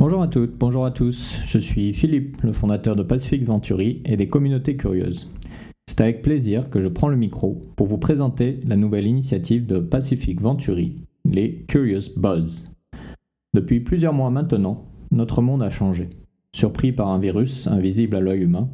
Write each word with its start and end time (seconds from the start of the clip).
Bonjour 0.00 0.22
à 0.22 0.28
toutes, 0.28 0.56
bonjour 0.56 0.86
à 0.86 0.92
tous. 0.92 1.42
Je 1.44 1.58
suis 1.58 1.92
Philippe, 1.92 2.40
le 2.40 2.52
fondateur 2.52 2.96
de 2.96 3.02
Pacific 3.02 3.44
Venturi 3.44 4.00
et 4.06 4.16
des 4.16 4.30
communautés 4.30 4.74
curieuses. 4.74 5.30
C'est 5.86 6.00
avec 6.00 6.22
plaisir 6.22 6.70
que 6.70 6.80
je 6.80 6.88
prends 6.88 7.08
le 7.08 7.18
micro 7.18 7.70
pour 7.76 7.86
vous 7.86 7.98
présenter 7.98 8.60
la 8.66 8.76
nouvelle 8.76 9.06
initiative 9.06 9.66
de 9.66 9.78
Pacific 9.78 10.40
Venturi, 10.40 11.02
les 11.26 11.66
Curious 11.68 12.16
Buzz. 12.16 12.72
Depuis 13.52 13.80
plusieurs 13.80 14.14
mois 14.14 14.30
maintenant, 14.30 14.86
notre 15.10 15.42
monde 15.42 15.62
a 15.62 15.68
changé. 15.68 16.08
Surpris 16.56 16.92
par 16.92 17.08
un 17.08 17.18
virus 17.18 17.66
invisible 17.66 18.16
à 18.16 18.20
l'œil 18.20 18.40
humain, 18.40 18.70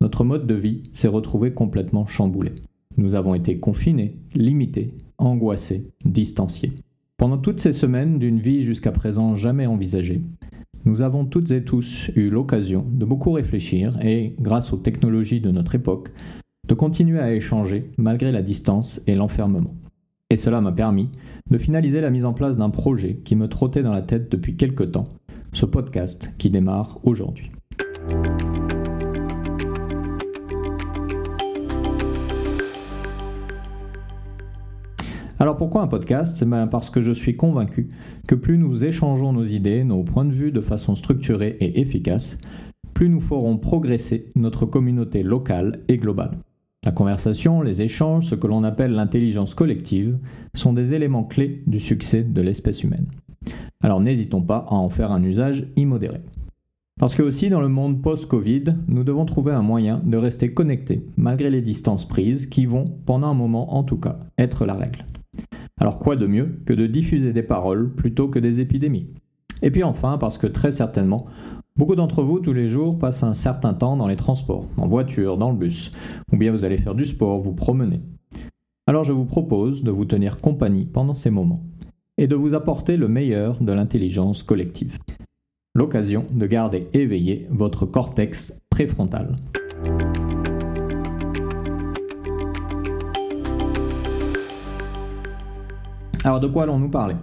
notre 0.00 0.24
mode 0.24 0.48
de 0.48 0.54
vie 0.54 0.82
s'est 0.92 1.06
retrouvé 1.06 1.52
complètement 1.52 2.06
chamboulé. 2.06 2.50
Nous 2.96 3.14
avons 3.14 3.36
été 3.36 3.60
confinés, 3.60 4.16
limités, 4.34 4.92
angoissés, 5.18 5.86
distanciés. 6.04 6.72
Pendant 7.16 7.38
toutes 7.38 7.60
ces 7.60 7.72
semaines 7.72 8.18
d'une 8.18 8.40
vie 8.40 8.64
jusqu'à 8.64 8.90
présent 8.90 9.36
jamais 9.36 9.66
envisagée, 9.66 10.20
nous 10.84 11.02
avons 11.02 11.24
toutes 11.24 11.50
et 11.50 11.64
tous 11.64 12.10
eu 12.14 12.28
l'occasion 12.28 12.84
de 12.90 13.04
beaucoup 13.04 13.32
réfléchir 13.32 13.98
et, 14.02 14.34
grâce 14.40 14.72
aux 14.72 14.76
technologies 14.76 15.40
de 15.40 15.50
notre 15.50 15.74
époque, 15.74 16.10
de 16.68 16.74
continuer 16.74 17.20
à 17.20 17.32
échanger 17.32 17.90
malgré 17.96 18.32
la 18.32 18.42
distance 18.42 19.00
et 19.06 19.14
l'enfermement. 19.14 19.74
Et 20.30 20.36
cela 20.36 20.60
m'a 20.60 20.72
permis 20.72 21.10
de 21.50 21.58
finaliser 21.58 22.00
la 22.00 22.10
mise 22.10 22.24
en 22.24 22.32
place 22.32 22.56
d'un 22.56 22.70
projet 22.70 23.20
qui 23.24 23.36
me 23.36 23.48
trottait 23.48 23.82
dans 23.82 23.92
la 23.92 24.02
tête 24.02 24.30
depuis 24.30 24.56
quelque 24.56 24.84
temps, 24.84 25.04
ce 25.52 25.66
podcast 25.66 26.32
qui 26.38 26.50
démarre 26.50 26.98
aujourd'hui. 27.02 27.53
Alors 35.44 35.58
pourquoi 35.58 35.82
un 35.82 35.88
podcast? 35.88 36.42
Ben 36.42 36.66
Parce 36.66 36.88
que 36.88 37.02
je 37.02 37.12
suis 37.12 37.36
convaincu 37.36 37.90
que 38.26 38.34
plus 38.34 38.56
nous 38.56 38.86
échangeons 38.86 39.34
nos 39.34 39.44
idées, 39.44 39.84
nos 39.84 40.02
points 40.02 40.24
de 40.24 40.32
vue 40.32 40.52
de 40.52 40.62
façon 40.62 40.94
structurée 40.94 41.58
et 41.60 41.82
efficace, 41.82 42.38
plus 42.94 43.10
nous 43.10 43.20
ferons 43.20 43.58
progresser 43.58 44.32
notre 44.36 44.64
communauté 44.64 45.22
locale 45.22 45.80
et 45.88 45.98
globale. 45.98 46.38
La 46.82 46.92
conversation, 46.92 47.60
les 47.60 47.82
échanges, 47.82 48.24
ce 48.24 48.34
que 48.34 48.46
l'on 48.46 48.64
appelle 48.64 48.92
l'intelligence 48.92 49.54
collective, 49.54 50.16
sont 50.54 50.72
des 50.72 50.94
éléments 50.94 51.24
clés 51.24 51.62
du 51.66 51.78
succès 51.78 52.22
de 52.22 52.40
l'espèce 52.40 52.82
humaine. 52.82 53.08
Alors 53.82 54.00
n'hésitons 54.00 54.40
pas 54.40 54.64
à 54.70 54.76
en 54.76 54.88
faire 54.88 55.12
un 55.12 55.22
usage 55.22 55.66
immodéré. 55.76 56.22
Parce 56.98 57.14
que 57.14 57.22
aussi 57.22 57.50
dans 57.50 57.60
le 57.60 57.68
monde 57.68 58.00
post-Covid, 58.00 58.76
nous 58.88 59.04
devons 59.04 59.26
trouver 59.26 59.52
un 59.52 59.60
moyen 59.60 60.00
de 60.06 60.16
rester 60.16 60.54
connectés 60.54 61.04
malgré 61.18 61.50
les 61.50 61.60
distances 61.60 62.08
prises 62.08 62.46
qui 62.46 62.64
vont, 62.64 62.86
pendant 63.04 63.26
un 63.26 63.34
moment 63.34 63.76
en 63.76 63.82
tout 63.84 63.98
cas, 63.98 64.20
être 64.38 64.64
la 64.64 64.72
règle. 64.72 65.04
Alors 65.80 65.98
quoi 65.98 66.16
de 66.16 66.26
mieux 66.26 66.60
que 66.66 66.72
de 66.72 66.86
diffuser 66.86 67.32
des 67.32 67.42
paroles 67.42 67.92
plutôt 67.94 68.28
que 68.28 68.38
des 68.38 68.60
épidémies? 68.60 69.08
Et 69.62 69.70
puis 69.70 69.82
enfin, 69.82 70.18
parce 70.18 70.38
que 70.38 70.46
très 70.46 70.72
certainement, 70.72 71.26
beaucoup 71.76 71.96
d'entre 71.96 72.22
vous 72.22 72.38
tous 72.38 72.52
les 72.52 72.68
jours 72.68 72.98
passent 72.98 73.22
un 73.22 73.34
certain 73.34 73.74
temps 73.74 73.96
dans 73.96 74.06
les 74.06 74.16
transports, 74.16 74.68
en 74.76 74.86
voiture, 74.86 75.36
dans 75.36 75.50
le 75.50 75.56
bus, 75.56 75.92
ou 76.32 76.36
bien 76.36 76.52
vous 76.52 76.64
allez 76.64 76.78
faire 76.78 76.94
du 76.94 77.04
sport, 77.04 77.40
vous 77.40 77.54
promener. 77.54 78.00
Alors 78.86 79.04
je 79.04 79.12
vous 79.12 79.24
propose 79.24 79.82
de 79.82 79.90
vous 79.90 80.04
tenir 80.04 80.40
compagnie 80.40 80.84
pendant 80.84 81.14
ces 81.14 81.30
moments 81.30 81.64
et 82.18 82.26
de 82.26 82.36
vous 82.36 82.54
apporter 82.54 82.96
le 82.96 83.08
meilleur 83.08 83.60
de 83.60 83.72
l'intelligence 83.72 84.42
collective. 84.42 84.98
L'occasion 85.74 86.26
de 86.30 86.46
garder 86.46 86.86
éveillé 86.92 87.48
votre 87.50 87.86
cortex 87.86 88.60
préfrontal. 88.70 89.36
Alors 96.24 96.40
de 96.40 96.46
quoi 96.46 96.62
allons-nous 96.62 96.88
parler? 96.88 97.16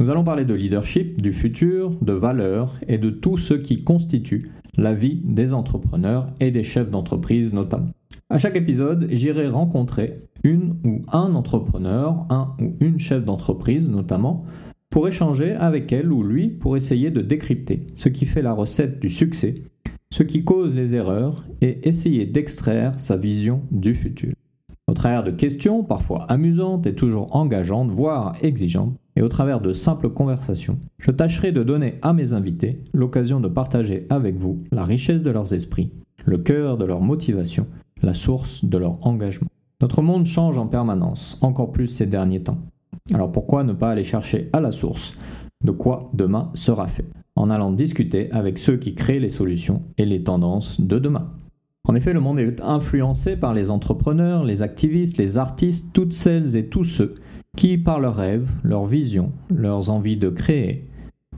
Nous 0.00 0.10
allons 0.10 0.24
parler 0.24 0.44
de 0.44 0.54
leadership, 0.54 1.22
du 1.22 1.32
futur, 1.32 1.90
de 2.02 2.12
valeurs 2.12 2.74
et 2.88 2.98
de 2.98 3.08
tout 3.08 3.38
ce 3.38 3.54
qui 3.54 3.84
constitue 3.84 4.50
la 4.76 4.94
vie 4.94 5.20
des 5.24 5.52
entrepreneurs 5.52 6.26
et 6.40 6.50
des 6.50 6.64
chefs 6.64 6.90
d'entreprise 6.90 7.54
notamment. 7.54 7.90
À 8.30 8.38
chaque 8.38 8.56
épisode, 8.56 9.06
j'irai 9.12 9.46
rencontrer 9.46 10.24
une 10.42 10.74
ou 10.84 11.02
un 11.12 11.36
entrepreneur, 11.36 12.26
un 12.30 12.56
ou 12.60 12.74
une 12.80 12.98
chef 12.98 13.24
d'entreprise 13.24 13.88
notamment, 13.88 14.44
pour 14.90 15.06
échanger 15.06 15.52
avec 15.52 15.92
elle 15.92 16.10
ou 16.10 16.24
lui 16.24 16.48
pour 16.48 16.76
essayer 16.76 17.12
de 17.12 17.20
décrypter 17.20 17.86
ce 17.94 18.08
qui 18.08 18.26
fait 18.26 18.42
la 18.42 18.54
recette 18.54 18.98
du 18.98 19.08
succès, 19.08 19.62
ce 20.10 20.24
qui 20.24 20.42
cause 20.42 20.74
les 20.74 20.96
erreurs 20.96 21.44
et 21.60 21.88
essayer 21.88 22.26
d'extraire 22.26 22.98
sa 22.98 23.16
vision 23.16 23.62
du 23.70 23.94
futur. 23.94 24.32
Au 24.92 24.94
travers 24.94 25.24
de 25.24 25.30
questions, 25.30 25.82
parfois 25.82 26.26
amusantes 26.28 26.86
et 26.86 26.94
toujours 26.94 27.34
engageantes, 27.34 27.90
voire 27.90 28.34
exigeantes, 28.42 28.94
et 29.16 29.22
au 29.22 29.28
travers 29.28 29.62
de 29.62 29.72
simples 29.72 30.10
conversations, 30.10 30.78
je 30.98 31.10
tâcherai 31.10 31.50
de 31.50 31.62
donner 31.62 31.94
à 32.02 32.12
mes 32.12 32.34
invités 32.34 32.84
l'occasion 32.92 33.40
de 33.40 33.48
partager 33.48 34.06
avec 34.10 34.36
vous 34.36 34.64
la 34.70 34.84
richesse 34.84 35.22
de 35.22 35.30
leurs 35.30 35.54
esprits, 35.54 35.94
le 36.26 36.36
cœur 36.36 36.76
de 36.76 36.84
leur 36.84 37.00
motivation, 37.00 37.66
la 38.02 38.12
source 38.12 38.66
de 38.66 38.76
leur 38.76 38.98
engagement. 39.06 39.48
Notre 39.80 40.02
monde 40.02 40.26
change 40.26 40.58
en 40.58 40.66
permanence, 40.66 41.38
encore 41.40 41.72
plus 41.72 41.86
ces 41.86 42.04
derniers 42.04 42.42
temps. 42.42 42.58
Alors 43.14 43.32
pourquoi 43.32 43.64
ne 43.64 43.72
pas 43.72 43.92
aller 43.92 44.04
chercher 44.04 44.50
à 44.52 44.60
la 44.60 44.72
source 44.72 45.16
de 45.64 45.70
quoi 45.70 46.10
demain 46.12 46.50
sera 46.52 46.86
fait, 46.86 47.06
en 47.34 47.48
allant 47.48 47.72
discuter 47.72 48.30
avec 48.30 48.58
ceux 48.58 48.76
qui 48.76 48.94
créent 48.94 49.20
les 49.20 49.30
solutions 49.30 49.84
et 49.96 50.04
les 50.04 50.22
tendances 50.22 50.82
de 50.82 50.98
demain. 50.98 51.30
En 51.88 51.96
effet, 51.96 52.12
le 52.12 52.20
monde 52.20 52.38
est 52.38 52.60
influencé 52.60 53.36
par 53.36 53.54
les 53.54 53.68
entrepreneurs, 53.68 54.44
les 54.44 54.62
activistes, 54.62 55.18
les 55.18 55.36
artistes, 55.36 55.90
toutes 55.92 56.12
celles 56.12 56.54
et 56.54 56.66
tous 56.66 56.84
ceux 56.84 57.16
qui, 57.56 57.76
par 57.76 57.98
leurs 57.98 58.16
rêves, 58.16 58.48
leurs 58.62 58.86
visions, 58.86 59.32
leurs 59.50 59.90
envies 59.90 60.16
de 60.16 60.30
créer, 60.30 60.88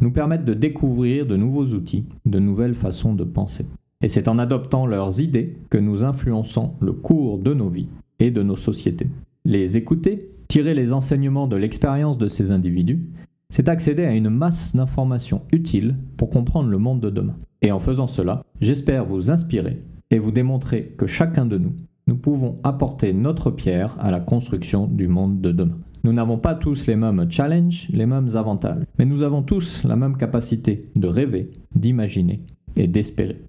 nous 0.00 0.10
permettent 0.10 0.44
de 0.44 0.54
découvrir 0.54 1.26
de 1.26 1.36
nouveaux 1.36 1.66
outils, 1.66 2.04
de 2.26 2.38
nouvelles 2.38 2.74
façons 2.74 3.14
de 3.14 3.24
penser. 3.24 3.66
Et 4.02 4.08
c'est 4.08 4.28
en 4.28 4.38
adoptant 4.38 4.86
leurs 4.86 5.20
idées 5.20 5.56
que 5.70 5.78
nous 5.78 6.04
influençons 6.04 6.74
le 6.80 6.92
cours 6.92 7.38
de 7.38 7.54
nos 7.54 7.68
vies 7.68 7.88
et 8.18 8.30
de 8.30 8.42
nos 8.42 8.56
sociétés. 8.56 9.08
Les 9.46 9.78
écouter, 9.78 10.30
tirer 10.48 10.74
les 10.74 10.92
enseignements 10.92 11.46
de 11.46 11.56
l'expérience 11.56 12.18
de 12.18 12.26
ces 12.26 12.50
individus, 12.50 13.02
c'est 13.48 13.68
accéder 13.68 14.04
à 14.04 14.14
une 14.14 14.30
masse 14.30 14.76
d'informations 14.76 15.42
utiles 15.52 15.96
pour 16.18 16.28
comprendre 16.28 16.68
le 16.68 16.78
monde 16.78 17.00
de 17.00 17.10
demain. 17.10 17.36
Et 17.62 17.72
en 17.72 17.78
faisant 17.78 18.06
cela, 18.06 18.44
j'espère 18.60 19.06
vous 19.06 19.30
inspirer 19.30 19.80
et 20.14 20.20
vous 20.20 20.30
démontrer 20.30 20.94
que 20.96 21.08
chacun 21.08 21.44
de 21.44 21.58
nous, 21.58 21.72
nous 22.06 22.14
pouvons 22.14 22.60
apporter 22.62 23.12
notre 23.12 23.50
pierre 23.50 23.96
à 23.98 24.12
la 24.12 24.20
construction 24.20 24.86
du 24.86 25.08
monde 25.08 25.40
de 25.40 25.50
demain. 25.50 25.78
Nous 26.04 26.12
n'avons 26.12 26.38
pas 26.38 26.54
tous 26.54 26.86
les 26.86 26.94
mêmes 26.94 27.28
challenges, 27.28 27.88
les 27.92 28.06
mêmes 28.06 28.28
avantages, 28.36 28.84
mais 28.96 29.06
nous 29.06 29.22
avons 29.22 29.42
tous 29.42 29.82
la 29.82 29.96
même 29.96 30.16
capacité 30.16 30.88
de 30.94 31.08
rêver, 31.08 31.50
d'imaginer 31.74 32.42
et 32.76 32.86
d'espérer. 32.86 33.42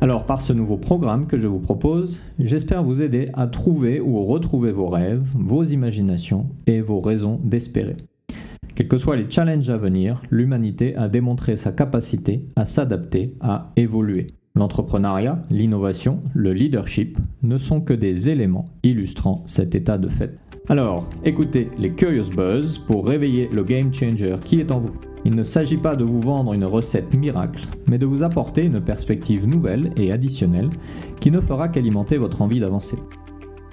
Alors 0.00 0.26
par 0.26 0.42
ce 0.42 0.52
nouveau 0.52 0.78
programme 0.78 1.28
que 1.28 1.38
je 1.38 1.46
vous 1.46 1.60
propose, 1.60 2.18
j'espère 2.40 2.82
vous 2.82 3.00
aider 3.00 3.28
à 3.34 3.46
trouver 3.46 4.00
ou 4.00 4.24
retrouver 4.24 4.72
vos 4.72 4.88
rêves, 4.88 5.22
vos 5.34 5.62
imaginations 5.62 6.46
et 6.66 6.80
vos 6.80 7.00
raisons 7.00 7.38
d'espérer. 7.44 7.96
Quels 8.74 8.88
que 8.88 8.98
soient 8.98 9.16
les 9.16 9.30
challenges 9.30 9.70
à 9.70 9.76
venir, 9.76 10.22
l'humanité 10.30 10.96
a 10.96 11.08
démontré 11.08 11.56
sa 11.56 11.72
capacité 11.72 12.44
à 12.56 12.64
s'adapter, 12.64 13.34
à 13.40 13.72
évoluer. 13.76 14.28
L'entrepreneuriat, 14.54 15.42
l'innovation, 15.50 16.22
le 16.34 16.52
leadership 16.52 17.18
ne 17.42 17.58
sont 17.58 17.80
que 17.80 17.92
des 17.92 18.28
éléments 18.28 18.66
illustrant 18.82 19.42
cet 19.46 19.74
état 19.74 19.98
de 19.98 20.08
fait. 20.08 20.36
Alors, 20.68 21.08
écoutez 21.24 21.68
les 21.78 21.90
Curious 21.90 22.30
Buzz 22.30 22.78
pour 22.78 23.06
réveiller 23.06 23.48
le 23.52 23.64
game 23.64 23.92
changer 23.92 24.36
qui 24.44 24.60
est 24.60 24.70
en 24.70 24.80
vous. 24.80 24.94
Il 25.24 25.34
ne 25.34 25.42
s'agit 25.42 25.76
pas 25.76 25.96
de 25.96 26.04
vous 26.04 26.20
vendre 26.20 26.52
une 26.52 26.64
recette 26.64 27.14
miracle, 27.14 27.66
mais 27.88 27.98
de 27.98 28.06
vous 28.06 28.22
apporter 28.22 28.64
une 28.64 28.80
perspective 28.80 29.46
nouvelle 29.46 29.92
et 29.96 30.12
additionnelle 30.12 30.70
qui 31.20 31.30
ne 31.30 31.40
fera 31.40 31.68
qu'alimenter 31.68 32.16
votre 32.16 32.40
envie 32.40 32.60
d'avancer. 32.60 32.96